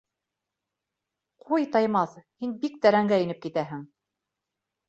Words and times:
-Ҡуй, 1.43 1.67
Таймаҫ, 1.77 2.15
һин 2.45 2.57
бик 2.65 2.81
тәрәнгә 2.87 3.23
инеп 3.27 3.45
китәһең. 3.47 3.85